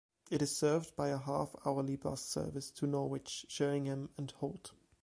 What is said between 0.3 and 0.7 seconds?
It is